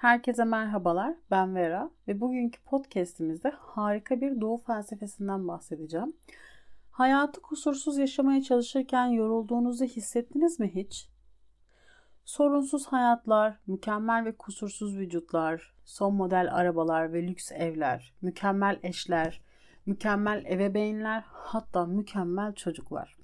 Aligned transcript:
Herkese 0.00 0.44
merhabalar, 0.44 1.14
ben 1.30 1.54
Vera 1.54 1.90
ve 2.08 2.20
bugünkü 2.20 2.62
podcastimizde 2.62 3.50
harika 3.50 4.20
bir 4.20 4.40
doğu 4.40 4.58
felsefesinden 4.58 5.48
bahsedeceğim. 5.48 6.16
Hayatı 6.90 7.42
kusursuz 7.42 7.98
yaşamaya 7.98 8.42
çalışırken 8.42 9.06
yorulduğunuzu 9.06 9.84
hissettiniz 9.84 10.60
mi 10.60 10.74
hiç? 10.74 11.08
Sorunsuz 12.24 12.86
hayatlar, 12.86 13.58
mükemmel 13.66 14.24
ve 14.24 14.36
kusursuz 14.36 14.98
vücutlar, 14.98 15.74
son 15.84 16.14
model 16.14 16.54
arabalar 16.54 17.12
ve 17.12 17.28
lüks 17.28 17.52
evler, 17.52 18.12
mükemmel 18.22 18.78
eşler, 18.82 19.40
mükemmel 19.86 20.44
ebeveynler, 20.44 21.24
hatta 21.26 21.86
mükemmel 21.86 22.54
çocuklar. 22.54 23.16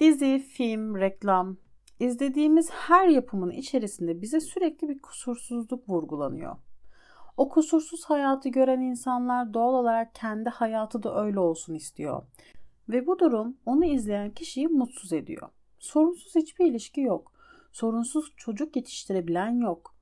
Dizi, 0.00 0.38
film, 0.38 0.96
reklam, 0.96 1.56
izlediğimiz 2.00 2.70
her 2.70 3.08
yapımın 3.08 3.50
içerisinde 3.50 4.22
bize 4.22 4.40
sürekli 4.40 4.88
bir 4.88 4.98
kusursuzluk 4.98 5.88
vurgulanıyor. 5.88 6.56
O 7.36 7.48
kusursuz 7.48 8.04
hayatı 8.04 8.48
gören 8.48 8.80
insanlar 8.80 9.54
doğal 9.54 9.74
olarak 9.74 10.14
kendi 10.14 10.48
hayatı 10.50 11.02
da 11.02 11.24
öyle 11.24 11.40
olsun 11.40 11.74
istiyor. 11.74 12.22
Ve 12.88 13.06
bu 13.06 13.18
durum 13.18 13.56
onu 13.66 13.84
izleyen 13.84 14.30
kişiyi 14.30 14.68
mutsuz 14.68 15.12
ediyor. 15.12 15.48
Sorunsuz 15.78 16.34
hiçbir 16.34 16.66
ilişki 16.66 17.00
yok. 17.00 17.32
Sorunsuz 17.72 18.32
çocuk 18.36 18.76
yetiştirebilen 18.76 19.60
yok. 19.60 19.94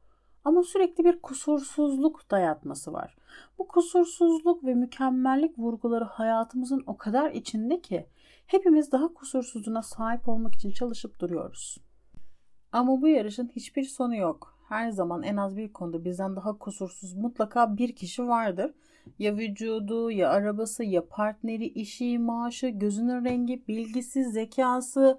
Ama 0.44 0.62
sürekli 0.62 1.04
bir 1.04 1.22
kusursuzluk 1.22 2.30
dayatması 2.30 2.92
var. 2.92 3.16
Bu 3.58 3.68
kusursuzluk 3.68 4.64
ve 4.64 4.74
mükemmellik 4.74 5.58
vurguları 5.58 6.04
hayatımızın 6.04 6.84
o 6.86 6.96
kadar 6.96 7.30
içinde 7.30 7.80
ki 7.80 8.06
hepimiz 8.46 8.92
daha 8.92 9.14
kusursuzuna 9.14 9.82
sahip 9.82 10.28
olmak 10.28 10.54
için 10.54 10.70
çalışıp 10.70 11.20
duruyoruz. 11.20 11.78
Ama 12.76 13.02
bu 13.02 13.08
yarışın 13.08 13.50
hiçbir 13.56 13.82
sonu 13.82 14.16
yok. 14.16 14.54
Her 14.68 14.90
zaman 14.90 15.22
en 15.22 15.36
az 15.36 15.56
bir 15.56 15.72
konuda 15.72 16.04
bizden 16.04 16.36
daha 16.36 16.58
kusursuz 16.58 17.14
mutlaka 17.14 17.76
bir 17.76 17.96
kişi 17.96 18.28
vardır. 18.28 18.74
Ya 19.18 19.36
vücudu, 19.36 20.10
ya 20.10 20.30
arabası, 20.30 20.84
ya 20.84 21.08
partneri, 21.08 21.66
işi, 21.66 22.18
maaşı, 22.18 22.68
gözünün 22.68 23.24
rengi, 23.24 23.68
bilgisi, 23.68 24.24
zekası, 24.24 25.18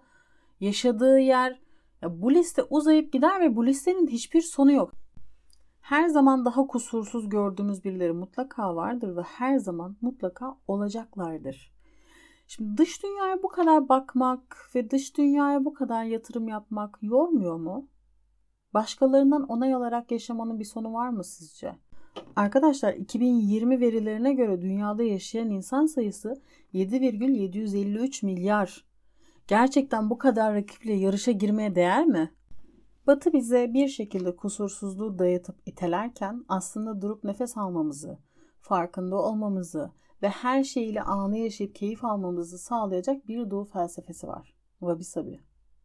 yaşadığı 0.59 1.19
yer. 1.19 1.59
Ya 2.01 2.21
bu 2.21 2.33
liste 2.33 2.63
uzayıp 2.63 3.13
gider 3.13 3.41
ve 3.41 3.55
bu 3.55 3.65
listenin 3.65 4.07
hiçbir 4.07 4.41
sonu 4.41 4.71
yok. 4.71 4.93
Her 5.81 6.07
zaman 6.07 6.45
daha 6.45 6.67
kusursuz 6.67 7.29
gördüğümüz 7.29 7.83
birileri 7.83 8.13
mutlaka 8.13 8.75
vardır 8.75 9.15
ve 9.15 9.21
her 9.21 9.57
zaman 9.57 9.97
mutlaka 10.01 10.57
olacaklardır. 10.67 11.76
Şimdi 12.47 12.77
dış 12.77 13.03
dünyaya 13.03 13.43
bu 13.43 13.47
kadar 13.47 13.89
bakmak 13.89 14.69
ve 14.75 14.89
dış 14.89 15.17
dünyaya 15.17 15.65
bu 15.65 15.73
kadar 15.73 16.03
yatırım 16.03 16.47
yapmak 16.47 16.97
yormuyor 17.01 17.55
mu? 17.55 17.87
Başkalarından 18.73 19.43
onay 19.43 19.73
alarak 19.73 20.11
yaşamanın 20.11 20.59
bir 20.59 20.65
sonu 20.65 20.93
var 20.93 21.09
mı 21.09 21.23
sizce? 21.23 21.75
Arkadaşlar 22.35 22.93
2020 22.93 23.79
verilerine 23.79 24.33
göre 24.33 24.61
dünyada 24.61 25.03
yaşayan 25.03 25.49
insan 25.49 25.85
sayısı 25.85 26.41
7,753 26.73 28.23
milyar. 28.23 28.85
Gerçekten 29.47 30.09
bu 30.09 30.17
kadar 30.17 30.55
rakiple 30.55 30.93
yarışa 30.93 31.31
girmeye 31.31 31.75
değer 31.75 32.05
mi? 32.05 32.31
Batı 33.07 33.33
bize 33.33 33.73
bir 33.73 33.87
şekilde 33.87 34.35
kusursuzluğu 34.35 35.19
dayatıp 35.19 35.55
itelerken 35.65 36.45
aslında 36.49 37.01
durup 37.01 37.23
nefes 37.23 37.57
almamızı, 37.57 38.17
farkında 38.61 39.15
olmamızı, 39.15 39.91
ve 40.21 40.29
her 40.29 40.63
şeyiyle 40.63 41.01
anı 41.01 41.37
yaşayıp 41.37 41.75
keyif 41.75 42.05
almamızı 42.05 42.57
sağlayacak 42.57 43.27
bir 43.27 43.51
doğu 43.51 43.65
felsefesi 43.65 44.27
var. 44.27 44.55
Wabi 44.79 45.03
Sabi. 45.03 45.39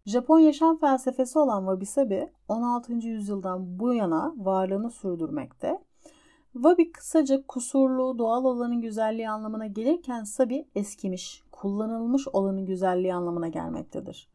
Japon 0.07 0.39
yaşam 0.39 0.79
felsefesi 0.79 1.39
olan 1.39 1.61
Wabi 1.61 1.87
Sabi 1.87 2.33
16. 2.49 2.93
yüzyıldan 2.93 3.79
bu 3.79 3.95
yana 3.95 4.35
varlığını 4.37 4.91
sürdürmekte. 4.91 5.79
Wabi 6.53 6.93
kısaca 6.93 7.47
kusurlu, 7.47 8.19
doğal 8.19 8.45
olanın 8.45 8.81
güzelliği 8.81 9.31
anlamına 9.31 9.67
gelirken 9.67 10.25
Sabi 10.25 10.69
eskimiş, 10.75 11.43
kullanılmış 11.53 12.29
olanın 12.33 12.67
güzelliği 12.67 13.15
anlamına 13.15 13.49
gelmektedir. 13.49 14.29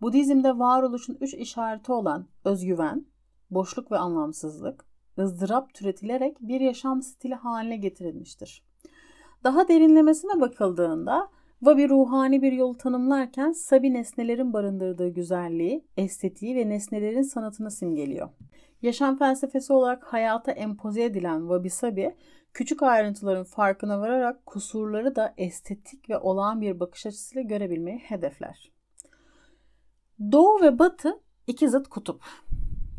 Budizm'de 0.00 0.58
varoluşun 0.58 1.18
üç 1.20 1.34
işareti 1.34 1.92
olan 1.92 2.26
özgüven, 2.44 3.06
boşluk 3.50 3.92
ve 3.92 3.98
anlamsızlık, 3.98 4.84
ızdırap 5.18 5.74
türetilerek 5.74 6.36
bir 6.40 6.60
yaşam 6.60 7.02
stili 7.02 7.34
haline 7.34 7.76
getirilmiştir. 7.76 8.62
Daha 9.46 9.68
derinlemesine 9.68 10.40
bakıldığında 10.40 11.28
Vabi 11.62 11.88
ruhani 11.88 12.42
bir 12.42 12.52
yolu 12.52 12.78
tanımlarken 12.78 13.52
Sabi 13.52 13.94
nesnelerin 13.94 14.52
barındırdığı 14.52 15.08
güzelliği, 15.08 15.84
estetiği 15.96 16.56
ve 16.56 16.68
nesnelerin 16.68 17.22
sanatını 17.22 17.70
simgeliyor. 17.70 18.28
Yaşam 18.82 19.18
felsefesi 19.18 19.72
olarak 19.72 20.04
hayata 20.04 20.52
empoze 20.52 21.04
edilen 21.04 21.48
Vabi 21.48 21.70
Sabi, 21.70 22.16
küçük 22.52 22.82
ayrıntıların 22.82 23.44
farkına 23.44 24.00
vararak 24.00 24.46
kusurları 24.46 25.16
da 25.16 25.34
estetik 25.36 26.10
ve 26.10 26.18
olağan 26.18 26.60
bir 26.60 26.80
bakış 26.80 27.06
açısıyla 27.06 27.42
görebilmeyi 27.42 27.98
hedefler. 27.98 28.72
Doğu 30.32 30.62
ve 30.62 30.78
Batı 30.78 31.20
iki 31.46 31.68
zıt 31.68 31.88
kutup. 31.88 32.24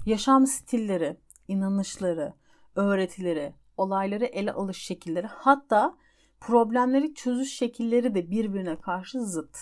Yaşam 0.06 0.48
stilleri, 0.48 1.18
inanışları, 1.48 2.34
öğretileri, 2.76 3.54
olayları 3.78 4.26
ele 4.26 4.52
alış 4.52 4.78
şekilleri 4.78 5.28
hatta 5.28 5.98
problemleri 6.40 7.14
çözüş 7.14 7.54
şekilleri 7.54 8.16
de 8.16 8.32
birbirine 8.32 8.80
karşı 8.80 9.22
zıt. 9.22 9.58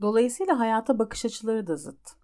Dolayısıyla 0.00 0.58
hayata 0.58 0.98
bakış 0.98 1.24
açıları 1.24 1.66
da 1.66 1.76
zıt. 1.76 2.20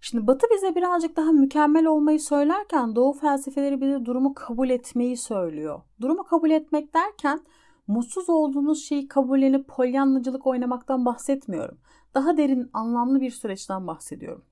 Şimdi 0.00 0.26
Batı 0.26 0.46
bize 0.54 0.74
birazcık 0.74 1.16
daha 1.16 1.32
mükemmel 1.32 1.86
olmayı 1.86 2.20
söylerken 2.20 2.96
Doğu 2.96 3.12
felsefeleri 3.12 3.80
bize 3.80 4.04
durumu 4.04 4.34
kabul 4.34 4.70
etmeyi 4.70 5.16
söylüyor. 5.16 5.80
Durumu 6.00 6.24
kabul 6.24 6.50
etmek 6.50 6.94
derken 6.94 7.40
mutsuz 7.86 8.30
olduğunuz 8.30 8.84
şeyi 8.84 9.08
kabullenip 9.08 9.68
polyanlıcılık 9.68 10.46
oynamaktan 10.46 11.04
bahsetmiyorum. 11.04 11.78
Daha 12.14 12.36
derin, 12.36 12.70
anlamlı 12.72 13.20
bir 13.20 13.30
süreçten 13.30 13.86
bahsediyorum. 13.86 14.44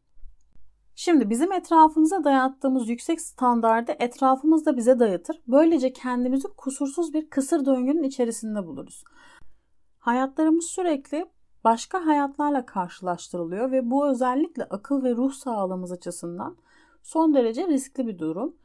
Şimdi 1.03 1.31
bizim 1.31 1.53
etrafımıza 1.53 2.25
dayattığımız 2.25 2.89
yüksek 2.89 3.21
standardı 3.21 3.93
etrafımız 3.99 4.67
da 4.67 4.77
bize 4.77 4.99
dayatır. 4.99 5.41
Böylece 5.49 5.93
kendimizi 5.93 6.49
kusursuz 6.49 7.15
bir 7.15 7.31
kısır 7.31 7.67
döngünün 7.67 8.03
içerisinde 8.03 8.67
buluruz. 8.67 9.05
Hayatlarımız 9.99 10.65
sürekli 10.65 11.27
başka 11.65 12.07
hayatlarla 12.07 12.67
karşılaştırılıyor 12.67 13.73
ve 13.73 13.91
bu 13.91 14.09
özellikle 14.09 14.65
akıl 14.65 15.03
ve 15.05 15.17
ruh 15.17 15.33
sağlığımız 15.33 15.93
açısından 15.93 16.57
son 17.03 17.35
derece 17.35 17.69
riskli 17.69 18.07
bir 18.07 18.19
durum. 18.19 18.57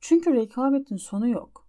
Çünkü 0.00 0.34
rekabetin 0.34 0.96
sonu 0.96 1.28
yok. 1.28 1.66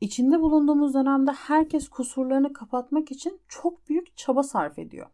İçinde 0.00 0.40
bulunduğumuz 0.40 0.94
dönemde 0.94 1.30
herkes 1.30 1.88
kusurlarını 1.88 2.52
kapatmak 2.52 3.10
için 3.10 3.40
çok 3.48 3.88
büyük 3.88 4.16
çaba 4.16 4.42
sarf 4.42 4.78
ediyor. 4.78 5.06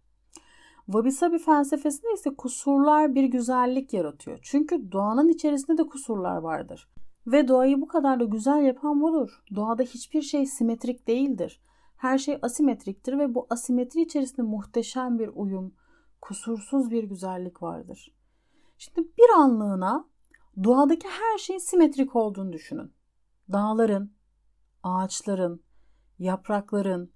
Wabi 0.91 1.13
Sabi 1.13 1.39
felsefesinde 1.39 2.13
ise 2.13 2.35
kusurlar 2.35 3.15
bir 3.15 3.25
güzellik 3.25 3.93
yaratıyor. 3.93 4.39
Çünkü 4.43 4.93
doğanın 4.93 5.29
içerisinde 5.29 5.79
de 5.79 5.87
kusurlar 5.87 6.37
vardır. 6.37 6.89
Ve 7.27 7.49
doğayı 7.49 7.81
bu 7.81 7.89
kadar 7.89 8.21
da 8.21 8.25
güzel 8.25 8.63
yapan 8.63 9.01
budur. 9.01 9.43
Doğada 9.55 9.83
hiçbir 9.83 10.23
şey 10.23 10.47
simetrik 10.47 11.09
değildir. 11.09 11.61
Her 11.97 12.19
şey 12.19 12.39
asimetriktir 12.43 13.19
ve 13.19 13.35
bu 13.35 13.47
asimetri 13.51 14.01
içerisinde 14.03 14.43
muhteşem 14.43 15.19
bir 15.19 15.31
uyum, 15.35 15.75
kusursuz 16.21 16.91
bir 16.91 17.05
güzellik 17.05 17.63
vardır. 17.63 18.15
Şimdi 18.79 19.09
bir 19.19 19.41
anlığına 19.41 20.09
doğadaki 20.65 21.09
her 21.09 21.39
şey 21.39 21.61
simetrik 21.61 22.17
olduğunu 22.17 22.53
düşünün. 22.53 22.93
Dağların, 23.53 24.13
ağaçların, 24.83 25.63
yaprakların, 26.19 27.13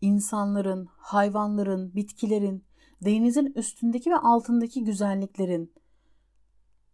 insanların, 0.00 0.88
hayvanların, 0.96 1.94
bitkilerin, 1.94 2.67
denizin 3.04 3.52
üstündeki 3.54 4.10
ve 4.10 4.16
altındaki 4.16 4.84
güzelliklerin, 4.84 5.72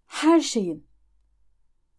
her 0.06 0.40
şeyin 0.40 0.86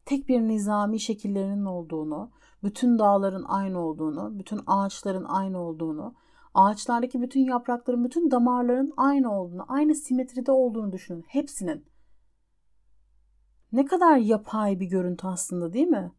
tek 0.06 0.28
bir 0.28 0.42
nizami 0.42 1.00
şekillerinin 1.00 1.66
olduğunu, 1.66 2.32
bütün 2.64 3.00
dağların 3.00 3.44
aynı 3.44 3.80
olduğunu, 3.80 4.40
bütün 4.40 4.60
ağaçların 4.68 5.24
aynı 5.24 5.60
olduğunu, 5.60 6.16
ağaçlardaki 6.54 7.22
bütün 7.22 7.46
yaprakların, 7.46 8.04
bütün 8.04 8.32
damarların 8.32 8.94
aynı 8.98 9.40
olduğunu, 9.40 9.66
aynı 9.68 9.96
simetride 9.96 10.52
olduğunu 10.52 10.92
düşünün. 10.92 11.24
Hepsinin. 11.28 11.86
Ne 13.72 13.86
kadar 13.86 14.18
yapay 14.18 14.80
bir 14.80 14.86
görüntü 14.86 15.28
aslında 15.28 15.74
değil 15.74 15.88
mi? 15.88 16.12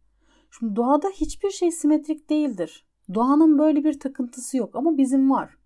Şimdi 0.51 0.77
doğada 0.77 1.09
hiçbir 1.09 1.51
şey 1.51 1.71
simetrik 1.71 2.31
değildir. 2.31 2.87
Doğanın 3.15 3.59
böyle 3.59 3.85
bir 3.85 4.01
takıntısı 4.01 4.57
yok 4.57 4.77
ama 4.77 4.97
bizim 4.97 5.31
var. 5.31 5.57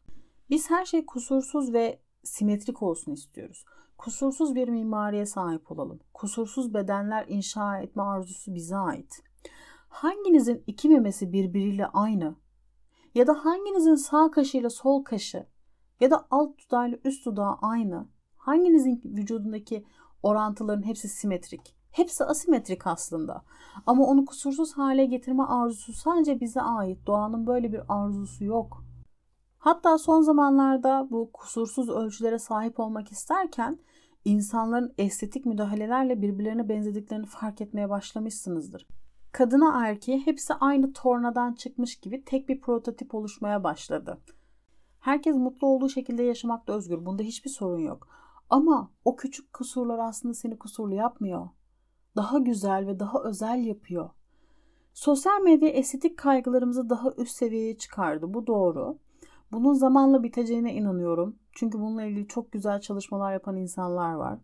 Biz 0.51 0.71
her 0.71 0.85
şey 0.85 1.07
kusursuz 1.07 1.73
ve 1.73 2.01
simetrik 2.23 2.83
olsun 2.83 3.13
istiyoruz. 3.13 3.65
Kusursuz 3.99 4.55
bir 4.55 4.69
mimariye 4.69 5.27
sahip 5.27 5.71
olalım. 5.71 6.01
Kusursuz 6.15 6.75
bedenler 6.75 7.25
inşa 7.29 7.79
etme 7.79 8.03
arzusu 8.03 8.55
bize 8.55 8.77
ait. 8.77 9.23
Hanginizin 9.89 10.65
iki 10.67 10.89
memesi 10.89 11.33
birbiriyle 11.33 11.87
aynı? 11.87 12.35
Ya 13.15 13.27
da 13.27 13.45
hanginizin 13.45 13.95
sağ 13.95 14.31
kaşıyla 14.31 14.71
sol 14.71 15.05
kaşı 15.05 15.47
ya 16.01 16.11
da 16.11 16.27
alt 16.31 16.59
dudağıyla 16.59 16.99
üst 17.05 17.27
dudağı 17.27 17.59
aynı? 17.63 18.09
Hanginizin 18.37 19.01
vücudundaki 19.05 19.87
orantıların 20.23 20.87
hepsi 20.87 21.09
simetrik? 21.09 21.77
Hepsi 21.91 22.25
asimetrik 22.25 22.87
aslında. 22.87 23.45
Ama 23.87 24.05
onu 24.05 24.25
kusursuz 24.25 24.73
hale 24.73 25.05
getirme 25.07 25.43
arzusu 25.43 25.93
sadece 25.93 26.41
bize 26.41 26.61
ait. 26.61 27.07
Doğanın 27.07 27.47
böyle 27.47 27.73
bir 27.73 27.81
arzusu 27.89 28.45
yok. 28.45 28.85
Hatta 29.61 29.99
son 29.99 30.21
zamanlarda 30.21 31.09
bu 31.11 31.31
kusursuz 31.33 31.89
ölçülere 31.89 32.39
sahip 32.39 32.81
olmak 32.81 33.13
isterken 33.13 33.79
insanların 34.25 34.95
estetik 34.99 35.47
müdahalelerle 35.47 36.23
birbirlerine 36.23 36.69
benzediklerini 36.69 37.27
fark 37.27 37.61
etmeye 37.61 37.91
başlamışsınızdır. 37.91 38.87
Kadına 39.33 39.87
erkeğe 39.87 40.19
hepsi 40.19 40.55
aynı 40.55 40.93
tornadan 40.93 41.53
çıkmış 41.53 41.97
gibi 41.97 42.25
tek 42.25 42.49
bir 42.49 42.61
prototip 42.61 43.15
oluşmaya 43.15 43.65
başladı. 43.65 44.21
Herkes 45.01 45.37
mutlu 45.37 45.67
olduğu 45.67 45.89
şekilde 45.89 46.23
yaşamakta 46.23 46.73
özgür. 46.73 47.07
Bunda 47.07 47.23
hiçbir 47.23 47.51
sorun 47.51 47.81
yok. 47.81 48.09
Ama 48.51 48.91
o 49.05 49.17
küçük 49.17 49.53
kusurlar 49.53 49.99
aslında 49.99 50.35
seni 50.35 50.59
kusurlu 50.59 50.95
yapmıyor. 50.95 51.49
Daha 52.17 52.39
güzel 52.39 52.87
ve 52.87 53.01
daha 53.01 53.23
özel 53.23 53.65
yapıyor. 53.65 54.11
Sosyal 54.95 55.41
medya 55.41 55.69
estetik 55.69 56.19
kaygılarımızı 56.19 56.91
daha 56.91 57.11
üst 57.17 57.37
seviyeye 57.37 57.79
çıkardı. 57.79 58.35
Bu 58.35 58.47
doğru. 58.47 58.99
Bunun 59.53 59.73
zamanla 59.73 60.23
biteceğine 60.23 60.75
inanıyorum. 60.75 61.37
Çünkü 61.53 61.79
bununla 61.79 62.03
ilgili 62.03 62.29
çok 62.29 62.53
güzel 62.53 62.81
çalışmalar 62.81 63.33
yapan 63.33 63.57
insanlar 63.57 64.15
var. 64.15 64.39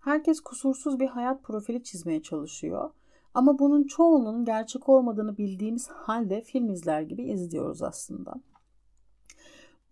Herkes 0.00 0.40
kusursuz 0.40 1.00
bir 1.00 1.06
hayat 1.06 1.42
profili 1.42 1.82
çizmeye 1.82 2.22
çalışıyor. 2.22 2.90
Ama 3.34 3.58
bunun 3.58 3.84
çoğunun 3.84 4.44
gerçek 4.44 4.88
olmadığını 4.88 5.36
bildiğimiz 5.36 5.88
halde 5.88 6.42
film 6.42 6.70
izler 6.70 7.00
gibi 7.00 7.22
izliyoruz 7.22 7.82
aslında. 7.82 8.34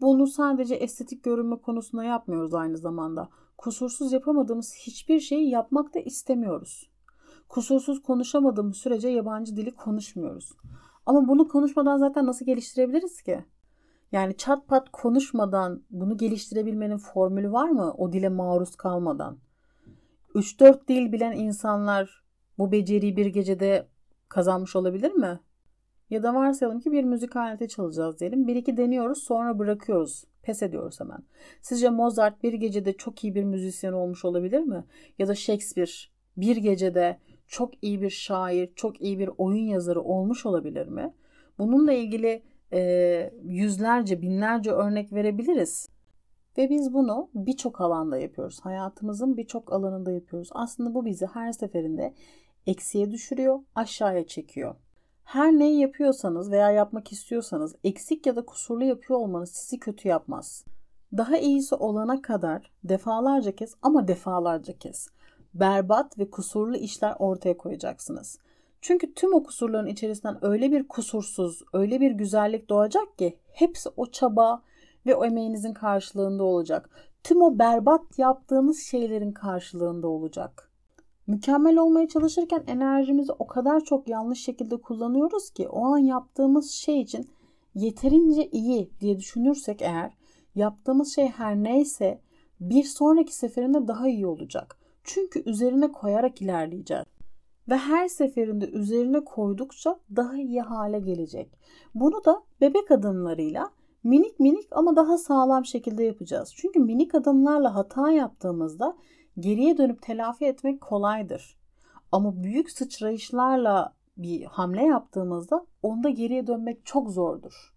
Bunu 0.01 0.27
sadece 0.27 0.75
estetik 0.75 1.23
görünme 1.23 1.57
konusunda 1.57 2.05
yapmıyoruz 2.05 2.55
aynı 2.55 2.79
zamanda. 2.79 3.29
Kusursuz 3.59 4.13
yapamadığımız 4.13 4.75
hiçbir 4.75 5.21
şeyi 5.21 5.51
yapmak 5.51 5.95
da 5.95 5.99
istemiyoruz. 5.99 6.91
Kusursuz 7.49 8.03
konuşamadığımız 8.03 8.77
sürece 8.77 9.09
yabancı 9.09 9.57
dili 9.57 9.71
konuşmuyoruz. 9.71 10.53
Ama 11.07 11.29
bunu 11.29 11.49
konuşmadan 11.49 11.99
zaten 11.99 12.27
nasıl 12.27 12.47
geliştirebiliriz 12.47 13.23
ki? 13.23 13.45
Yani 14.13 14.37
çat 14.37 14.69
pat 14.69 14.89
konuşmadan 14.93 15.83
bunu 15.91 16.17
geliştirebilmenin 16.17 16.99
formülü 16.99 17.53
var 17.53 17.69
mı? 17.69 17.95
O 17.99 18.13
dile 18.13 18.29
maruz 18.29 18.77
kalmadan. 18.77 19.39
3-4 20.35 20.89
dil 20.89 21.13
bilen 21.13 21.33
insanlar 21.33 22.23
bu 22.59 22.73
beceriyi 22.73 23.17
bir 23.17 23.27
gecede 23.27 23.89
kazanmış 24.29 24.77
olabilir 24.77 25.13
mi? 25.13 25.41
Ya 26.11 26.23
da 26.23 26.35
varsayalım 26.35 26.81
ki 26.81 26.93
bir 26.93 27.05
müzik 27.05 27.37
aleti 27.37 27.69
çalacağız 27.69 28.21
diyelim. 28.21 28.47
Bir 28.47 28.57
iki 28.57 28.77
deniyoruz 28.77 29.23
sonra 29.23 29.59
bırakıyoruz. 29.59 30.25
Pes 30.43 30.63
ediyoruz 30.63 31.01
hemen. 31.01 31.19
Sizce 31.63 31.91
Mozart 31.91 32.43
bir 32.43 32.53
gecede 32.53 32.93
çok 32.93 33.25
iyi 33.25 33.35
bir 33.35 33.45
müzisyen 33.45 33.93
olmuş 33.93 34.25
olabilir 34.25 34.61
mi? 34.61 34.85
Ya 35.19 35.29
da 35.29 35.35
Shakespeare 35.35 35.91
bir 36.37 36.57
gecede 36.57 37.19
çok 37.47 37.85
iyi 37.85 38.03
bir 38.03 38.11
şair, 38.11 38.71
çok 38.75 39.01
iyi 39.01 39.19
bir 39.19 39.31
oyun 39.39 39.65
yazarı 39.65 40.03
olmuş 40.03 40.47
olabilir 40.47 40.87
mi? 40.87 41.15
Bununla 41.59 41.93
ilgili 41.93 42.43
e, 42.73 43.33
yüzlerce, 43.45 44.23
binlerce 44.23 44.71
örnek 44.71 45.13
verebiliriz. 45.13 45.89
Ve 46.59 46.71
biz 46.71 46.95
bunu 46.95 47.31
birçok 47.35 47.81
alanda 47.81 48.19
yapıyoruz. 48.19 48.61
Hayatımızın 48.61 49.37
birçok 49.37 49.73
alanında 49.73 50.13
yapıyoruz. 50.13 50.49
Aslında 50.53 50.95
bu 50.95 51.05
bizi 51.05 51.27
her 51.27 51.53
seferinde 51.53 52.15
eksiye 52.67 53.11
düşürüyor, 53.11 53.61
aşağıya 53.75 54.27
çekiyor. 54.27 54.75
Her 55.25 55.53
neyi 55.53 55.81
yapıyorsanız 55.81 56.51
veya 56.51 56.71
yapmak 56.71 57.13
istiyorsanız 57.13 57.75
eksik 57.85 58.27
ya 58.27 58.37
da 58.37 58.45
kusurlu 58.45 58.85
yapıyor 58.85 59.19
olmanız 59.19 59.51
sizi 59.51 59.79
kötü 59.79 60.09
yapmaz. 60.09 60.65
Daha 61.17 61.37
iyisi 61.37 61.75
olana 61.75 62.23
kadar 62.23 62.73
defalarca 62.85 63.57
kez 63.57 63.75
ama 63.83 64.09
defalarca 64.09 64.79
kez 64.79 65.09
berbat 65.55 66.19
ve 66.19 66.31
kusurlu 66.31 66.77
işler 66.77 67.15
ortaya 67.19 67.57
koyacaksınız. 67.57 68.39
Çünkü 68.83 69.15
tüm 69.15 69.35
o 69.35 69.43
kusurların 69.43 69.87
içerisinden 69.87 70.45
öyle 70.45 70.73
bir 70.73 70.89
kusursuz, 70.89 71.63
öyle 71.73 72.01
bir 72.01 72.11
güzellik 72.11 72.69
doğacak 72.69 73.19
ki 73.19 73.37
hepsi 73.53 73.89
o 73.97 74.07
çaba 74.07 74.63
ve 75.07 75.15
o 75.15 75.25
emeğinizin 75.25 75.73
karşılığında 75.73 76.45
olacak. 76.45 76.91
Tüm 77.25 77.43
o 77.43 77.59
berbat 77.59 78.19
yaptığınız 78.19 78.83
şeylerin 78.83 79.33
karşılığında 79.33 80.09
olacak. 80.09 80.71
Mükemmel 81.27 81.77
olmaya 81.77 82.09
çalışırken 82.09 82.65
enerjimizi 82.67 83.33
o 83.33 83.47
kadar 83.47 83.81
çok 83.81 84.09
yanlış 84.09 84.45
şekilde 84.45 84.77
kullanıyoruz 84.77 85.51
ki 85.51 85.69
o 85.69 85.85
an 85.85 85.99
yaptığımız 85.99 86.71
şey 86.71 87.01
için 87.01 87.31
yeterince 87.75 88.49
iyi 88.49 88.91
diye 89.01 89.19
düşünürsek 89.19 89.83
eğer 89.83 90.13
yaptığımız 90.55 91.15
şey 91.15 91.29
her 91.29 91.57
neyse 91.57 92.21
bir 92.61 92.85
sonraki 92.85 93.35
seferinde 93.35 93.89
daha 93.89 94.09
iyi 94.09 94.27
olacak. 94.27 94.79
Çünkü 95.05 95.51
üzerine 95.51 95.93
koyarak 95.93 96.43
ilerleyeceğiz. 96.43 97.05
Ve 97.69 97.77
her 97.77 98.09
seferinde 98.09 98.71
üzerine 98.71 99.25
koydukça 99.25 100.01
daha 100.17 100.37
iyi 100.37 100.61
hale 100.61 101.01
gelecek. 101.01 101.59
Bunu 101.95 102.25
da 102.25 102.43
bebek 102.61 102.91
adımlarıyla 102.91 103.71
minik 104.05 104.41
minik 104.41 104.69
ama 104.71 104.97
daha 104.97 105.19
sağlam 105.19 105.65
şekilde 105.65 106.05
yapacağız. 106.05 106.53
Çünkü 106.57 106.81
minik 106.81 107.15
adımlarla 107.15 107.75
hata 107.75 108.11
yaptığımızda 108.11 108.97
geriye 109.39 109.79
dönüp 109.79 110.03
telafi 110.03 110.45
etmek 110.45 110.81
kolaydır. 110.81 111.57
Ama 112.13 112.43
büyük 112.43 112.71
sıçrayışlarla 112.71 113.95
bir 114.17 114.43
hamle 114.45 114.85
yaptığımızda 114.85 115.67
onda 115.83 116.11
geriye 116.11 116.47
dönmek 116.47 116.87
çok 116.87 117.11
zordur. 117.11 117.75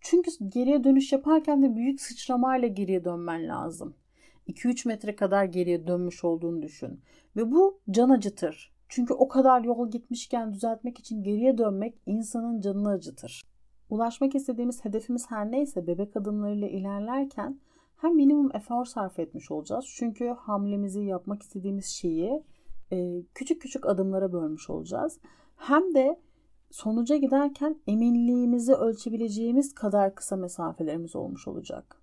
Çünkü 0.00 0.30
geriye 0.48 0.84
dönüş 0.84 1.12
yaparken 1.12 1.62
de 1.62 1.76
büyük 1.76 2.00
sıçramayla 2.00 2.68
geriye 2.68 3.04
dönmen 3.04 3.48
lazım. 3.48 3.94
2-3 4.48 4.88
metre 4.88 5.16
kadar 5.16 5.44
geriye 5.44 5.86
dönmüş 5.86 6.24
olduğunu 6.24 6.62
düşün. 6.62 7.00
Ve 7.36 7.52
bu 7.52 7.80
can 7.90 8.10
acıtır. 8.10 8.77
Çünkü 8.88 9.14
o 9.14 9.28
kadar 9.28 9.64
yol 9.64 9.90
gitmişken 9.90 10.52
düzeltmek 10.52 10.98
için 10.98 11.22
geriye 11.22 11.58
dönmek 11.58 11.94
insanın 12.06 12.60
canını 12.60 12.88
acıtır. 12.88 13.42
Ulaşmak 13.90 14.34
istediğimiz 14.34 14.84
hedefimiz 14.84 15.30
her 15.30 15.50
neyse 15.50 15.86
bebek 15.86 16.16
adımlarıyla 16.16 16.68
ilerlerken 16.68 17.60
hem 17.96 18.16
minimum 18.16 18.56
efor 18.56 18.84
sarf 18.84 19.18
etmiş 19.18 19.50
olacağız. 19.50 19.84
Çünkü 19.98 20.28
hamlemizi 20.28 21.00
yapmak 21.00 21.42
istediğimiz 21.42 21.86
şeyi 21.86 22.42
e, 22.92 23.22
küçük 23.34 23.62
küçük 23.62 23.86
adımlara 23.86 24.32
bölmüş 24.32 24.70
olacağız. 24.70 25.18
Hem 25.56 25.94
de 25.94 26.20
sonuca 26.70 27.16
giderken 27.16 27.80
eminliğimizi 27.86 28.74
ölçebileceğimiz 28.74 29.74
kadar 29.74 30.14
kısa 30.14 30.36
mesafelerimiz 30.36 31.16
olmuş 31.16 31.48
olacak. 31.48 32.02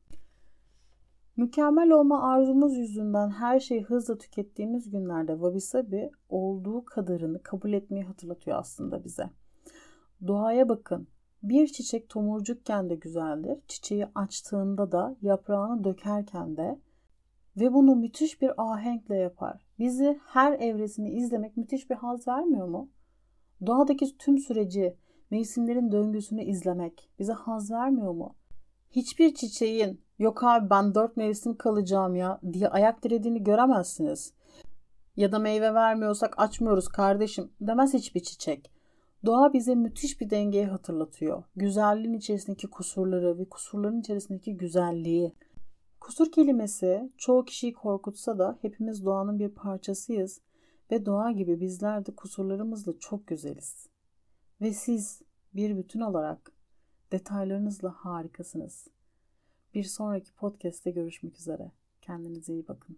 Mükemmel 1.38 1.92
olma 1.92 2.24
arzumuz 2.32 2.77
yüzünden 2.77 3.30
her 3.30 3.60
şeyi 3.60 3.84
hızla 3.84 4.18
tükettiğimiz 4.18 4.89
günlerde 4.89 5.32
wabi 5.32 5.62
sabi 5.62 6.12
olduğu 6.30 6.86
kadarını 6.86 7.44
kabul 7.44 7.74
etmeyi 7.74 8.04
hatırlatıyor 8.04 8.60
aslında 8.60 9.04
bize. 9.04 9.30
Doğaya 10.27 10.70
bakın. 10.70 11.08
Bir 11.44 11.68
çiçek 11.68 12.10
tomurcukken 12.10 12.89
de 12.89 12.96
güzeldir. 12.96 13.58
Çiçeği 13.68 14.08
açtığında 14.15 14.92
da, 14.92 15.15
yaprağını 15.22 15.84
dökerken 15.84 16.58
de 16.58 16.80
ve 17.58 17.74
bunu 17.74 17.96
müthiş 17.96 18.42
bir 18.42 18.51
ahenkle 18.58 19.15
yapar. 19.15 19.65
Bizi 19.80 20.20
her 20.25 20.60
evresini 20.60 21.12
izlemek 21.12 21.58
müthiş 21.58 21.89
bir 21.89 21.96
haz 21.96 22.27
vermiyor 22.27 22.68
mu? 22.68 22.89
Doğadaki 23.65 24.18
tüm 24.18 24.38
süreci, 24.38 24.96
mevsimlerin 25.32 25.92
döngüsünü 25.92 26.44
izlemek 26.44 27.10
bize 27.20 27.34
haz 27.34 27.72
vermiyor 27.72 28.13
mu? 28.13 28.36
Hiçbir 28.89 29.34
çiçeğin 29.34 30.04
yok 30.19 30.43
abi 30.43 30.69
ben 30.69 30.95
dört 30.95 31.17
mevsim 31.17 31.57
kalacağım 31.57 32.15
ya 32.15 32.39
diye 32.53 32.69
ayak 32.69 33.03
dirediğini 33.03 33.43
göremezsiniz. 33.43 34.34
Ya 35.15 35.31
da 35.31 35.39
meyve 35.39 35.74
vermiyorsak 35.74 36.39
açmıyoruz 36.39 36.88
kardeşim 36.88 37.51
demez 37.62 37.93
hiçbir 37.93 38.19
çiçek. 38.19 38.72
Doğa 39.25 39.53
bize 39.53 39.75
müthiş 39.75 40.22
bir 40.22 40.29
dengeyi 40.29 40.65
hatırlatıyor. 40.65 41.43
Güzelliğin 41.55 42.13
içerisindeki 42.13 42.67
kusurları 42.67 43.38
ve 43.38 43.50
kusurların 43.50 44.00
içerisindeki 44.00 44.57
güzelliği. 44.57 45.34
Kusur 46.00 46.31
kelimesi 46.31 47.12
çoğu 47.17 47.45
kişiyi 47.45 47.74
korkutsa 47.74 48.39
da 48.39 48.57
hepimiz 48.62 49.05
doğanın 49.05 49.39
bir 49.39 49.50
parçasıyız 49.50 50.41
ve 50.91 51.05
doğa 51.05 51.31
gibi 51.31 51.60
bizler 51.60 52.05
de 52.05 52.15
kusurlarımızla 52.15 53.00
çok 53.00 53.27
güzeliz. 53.27 53.88
Ve 54.62 54.74
siz 54.74 55.22
bir 55.53 55.77
bütün 55.77 56.00
olarak 56.00 56.51
detaylarınızla 57.12 57.91
harikasınız. 57.91 58.88
Bir 59.75 59.84
sonraki 59.84 60.34
podcast'te 60.34 60.91
görüşmek 60.91 61.39
üzere. 61.39 61.72
Kendinize 62.01 62.53
iyi 62.53 62.67
bakın. 62.67 62.98